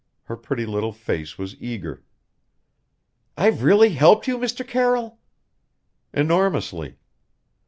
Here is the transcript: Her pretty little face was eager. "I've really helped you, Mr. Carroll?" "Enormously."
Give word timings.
Her 0.23 0.35
pretty 0.35 0.65
little 0.65 0.93
face 0.93 1.37
was 1.37 1.55
eager. 1.61 2.03
"I've 3.37 3.61
really 3.61 3.89
helped 3.91 4.27
you, 4.27 4.39
Mr. 4.39 4.67
Carroll?" 4.67 5.19
"Enormously." 6.11 6.97